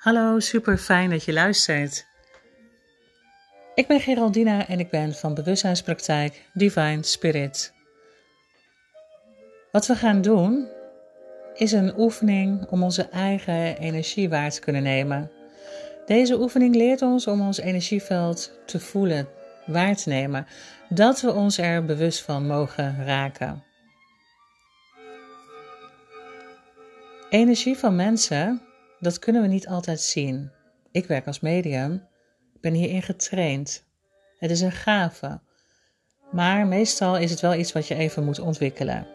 [0.00, 2.06] Hallo, super fijn dat je luistert.
[3.74, 7.72] Ik ben Geraldina en ik ben van bewustzijnspraktijk Divine Spirit.
[9.72, 10.68] Wat we gaan doen
[11.54, 15.30] is een oefening om onze eigen energie waar te kunnen nemen.
[16.06, 19.28] Deze oefening leert ons om ons energieveld te voelen,
[19.66, 20.46] waar te nemen,
[20.88, 23.64] dat we ons er bewust van mogen raken.
[27.30, 28.68] Energie van mensen
[29.00, 30.50] dat kunnen we niet altijd zien.
[30.90, 32.06] Ik werk als medium,
[32.60, 33.84] ben hierin getraind.
[34.38, 35.40] Het is een gave,
[36.30, 39.06] maar meestal is het wel iets wat je even moet ontwikkelen.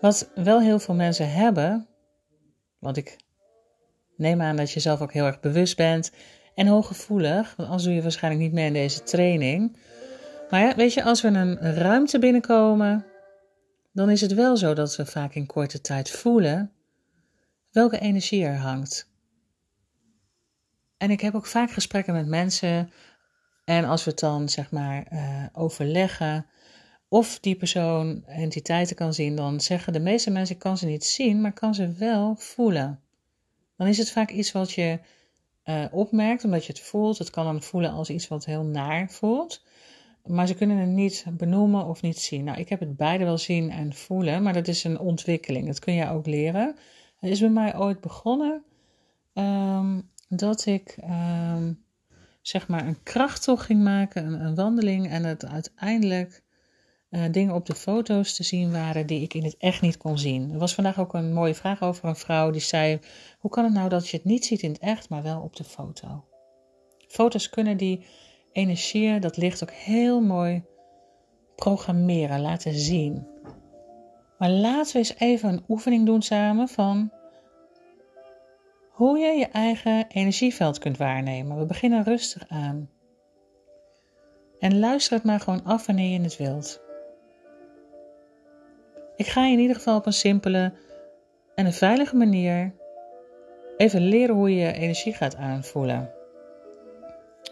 [0.00, 1.86] Wat wel heel veel mensen hebben,
[2.78, 3.16] want ik
[4.16, 6.12] neem aan dat je zelf ook heel erg bewust bent
[6.54, 9.76] en hooggevoelig, want anders doe je waarschijnlijk niet mee in deze training.
[10.50, 13.06] Maar ja, weet je, als we een ruimte binnenkomen,
[13.92, 16.72] dan is het wel zo dat we vaak in korte tijd voelen
[17.70, 19.08] welke energie er hangt.
[20.96, 22.90] En ik heb ook vaak gesprekken met mensen.
[23.64, 26.46] En als we het dan zeg maar uh, overleggen
[27.08, 31.04] of die persoon entiteiten kan zien, dan zeggen de meeste mensen: ik kan ze niet
[31.04, 33.00] zien, maar kan ze wel voelen.
[33.76, 34.98] Dan is het vaak iets wat je
[35.64, 37.18] uh, opmerkt, omdat je het voelt.
[37.18, 39.64] Het kan dan voelen als iets wat heel naar voelt.
[40.24, 42.44] Maar ze kunnen het niet benoemen of niet zien.
[42.44, 45.66] Nou, ik heb het beide wel zien en voelen, maar dat is een ontwikkeling.
[45.66, 46.76] Dat kun je ook leren.
[47.20, 48.64] Het is bij mij ooit begonnen
[49.34, 51.84] um, dat ik um,
[52.42, 56.42] zeg maar een krachttocht ging maken, een, een wandeling en het uiteindelijk
[57.10, 60.18] uh, dingen op de foto's te zien waren die ik in het echt niet kon
[60.18, 60.52] zien.
[60.52, 62.98] Er was vandaag ook een mooie vraag over een vrouw die zei:
[63.38, 65.56] Hoe kan het nou dat je het niet ziet in het echt, maar wel op
[65.56, 66.24] de foto?
[67.08, 68.04] Foto's kunnen die
[68.52, 70.62] energie, dat licht ook heel mooi
[71.56, 73.26] programmeren, laten zien.
[74.40, 77.12] Maar laten we eens even een oefening doen samen van
[78.90, 81.58] hoe je je eigen energieveld kunt waarnemen.
[81.58, 82.90] We beginnen rustig aan.
[84.58, 86.80] En luister het maar gewoon af wanneer je het wilt.
[89.16, 90.72] Ik ga je in ieder geval op een simpele
[91.54, 92.74] en een veilige manier
[93.76, 96.12] even leren hoe je je energie gaat aanvoelen.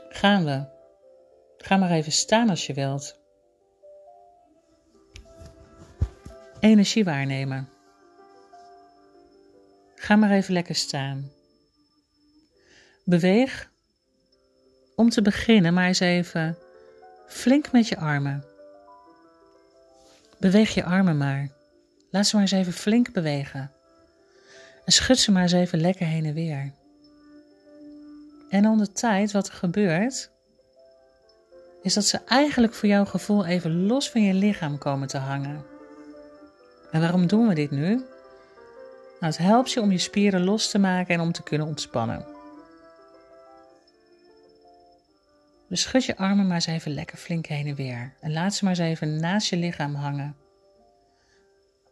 [0.09, 0.65] Gaan we.
[1.59, 3.21] Ga maar even staan als je wilt.
[6.61, 7.69] Energie waarnemen.
[9.95, 11.31] Ga maar even lekker staan.
[13.05, 13.71] Beweeg
[14.97, 16.59] om te beginnen maar eens even
[17.27, 18.45] flink met je armen.
[20.39, 21.49] Beweeg je armen maar.
[22.11, 23.73] Laat ze maar eens even flink bewegen.
[24.85, 26.73] En schud ze maar eens even lekker heen en weer.
[28.49, 30.31] En onder tijd wat er gebeurt,
[31.83, 35.77] is dat ze eigenlijk voor jouw gevoel even los van je lichaam komen te hangen.
[36.91, 37.95] En waarom doen we dit nu?
[39.21, 42.27] Nou, het helpt je om je spieren los te maken en om te kunnen ontspannen.
[45.69, 48.15] Dus schud je armen maar eens even lekker flink heen en weer.
[48.21, 50.37] En laat ze maar eens even naast je lichaam hangen.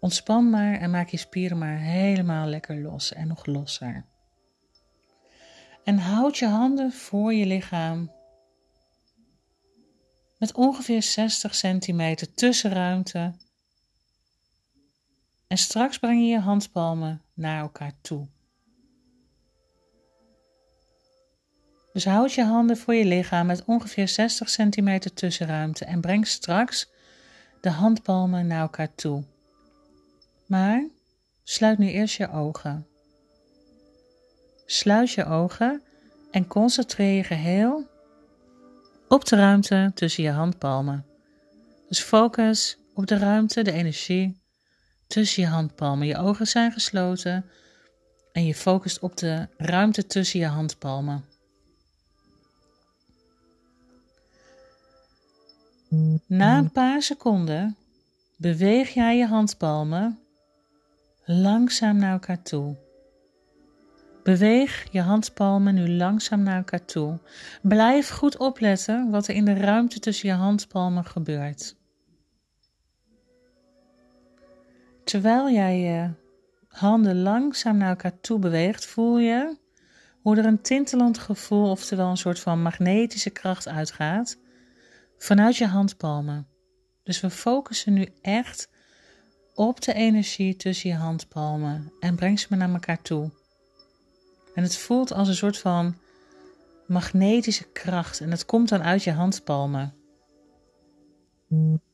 [0.01, 4.05] Ontspan maar en maak je spieren maar helemaal lekker los en nog losser.
[5.84, 8.13] En houd je handen voor je lichaam
[10.39, 13.34] met ongeveer 60 centimeter tussenruimte.
[15.47, 18.29] En straks breng je je handpalmen naar elkaar toe.
[21.93, 26.91] Dus houd je handen voor je lichaam met ongeveer 60 centimeter tussenruimte en breng straks
[27.61, 29.25] de handpalmen naar elkaar toe.
[30.47, 30.89] Maar
[31.43, 32.87] sluit nu eerst je ogen.
[34.67, 35.83] Sluit je ogen
[36.31, 37.89] en concentreer je geheel
[39.09, 41.07] op de ruimte tussen je handpalmen.
[41.89, 44.45] Dus focus op de ruimte, de energie
[45.06, 46.06] tussen je handpalmen.
[46.06, 47.44] Je ogen zijn gesloten
[48.33, 51.25] en je focust op de ruimte tussen je handpalmen.
[56.27, 57.77] Na een paar seconden
[58.37, 60.19] beweeg jij je handpalmen
[61.25, 62.77] langzaam naar elkaar toe.
[64.22, 67.19] Beweeg je handpalmen nu langzaam naar elkaar toe.
[67.63, 71.77] Blijf goed opletten wat er in de ruimte tussen je handpalmen gebeurt.
[75.07, 76.11] Terwijl jij je
[76.69, 79.57] handen langzaam naar elkaar toe beweegt, voel je
[80.23, 84.39] hoe er een tintelend gevoel, oftewel een soort van magnetische kracht uitgaat
[85.19, 86.49] vanuit je handpalmen.
[87.03, 88.71] Dus we focussen nu echt
[89.55, 93.31] op de energie tussen je handpalmen en breng ze maar naar elkaar toe.
[94.55, 95.97] En het voelt als een soort van
[96.87, 99.95] magnetische kracht en het komt dan uit je handpalmen.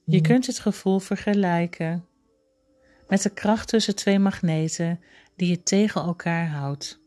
[0.05, 2.07] Je kunt het gevoel vergelijken
[3.13, 5.01] met de kracht tussen twee magneten
[5.37, 6.99] die je tegen elkaar houdt.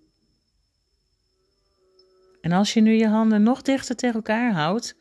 [2.41, 4.95] En als je nu je handen nog dichter tegen elkaar houdt,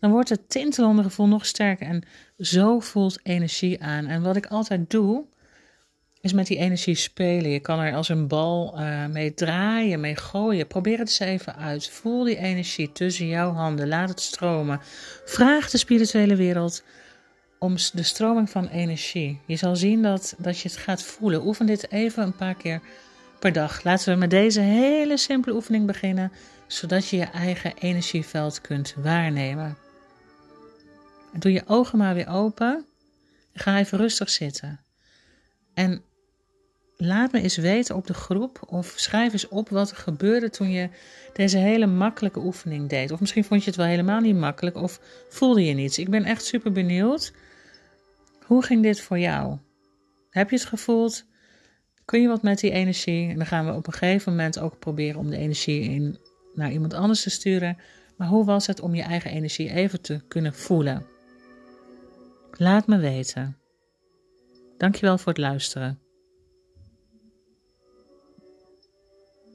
[0.00, 1.86] dan wordt het tintelende gevoel nog sterker.
[1.86, 2.02] En
[2.38, 4.06] zo voelt energie aan.
[4.06, 5.24] En wat ik altijd doe,
[6.20, 7.50] is met die energie spelen.
[7.50, 10.66] Je kan er als een bal uh, mee draaien, mee gooien.
[10.66, 11.88] Probeer het eens even uit.
[11.88, 13.88] Voel die energie tussen jouw handen.
[13.88, 14.80] Laat het stromen.
[15.24, 16.82] Vraag de spirituele wereld
[17.64, 19.40] om de stroming van energie.
[19.46, 21.46] Je zal zien dat, dat je het gaat voelen.
[21.46, 22.80] Oefen dit even een paar keer
[23.38, 23.82] per dag.
[23.82, 26.32] Laten we met deze hele simpele oefening beginnen,
[26.66, 29.76] zodat je je eigen energieveld kunt waarnemen.
[31.32, 32.84] Doe je ogen maar weer open.
[33.54, 34.80] Ga even rustig zitten.
[35.74, 36.02] En
[36.96, 40.70] laat me eens weten op de groep of schrijf eens op wat er gebeurde toen
[40.70, 40.88] je
[41.32, 43.10] deze hele makkelijke oefening deed.
[43.10, 45.98] Of misschien vond je het wel helemaal niet makkelijk of voelde je niets.
[45.98, 47.32] Ik ben echt super benieuwd.
[48.44, 49.58] Hoe ging dit voor jou?
[50.30, 51.24] Heb je het gevoeld?
[52.04, 53.28] Kun je wat met die energie?
[53.28, 56.18] En dan gaan we op een gegeven moment ook proberen om de energie in,
[56.54, 57.78] naar iemand anders te sturen.
[58.16, 61.06] Maar hoe was het om je eigen energie even te kunnen voelen?
[62.52, 63.56] Laat me weten.
[64.78, 66.03] Dankjewel voor het luisteren.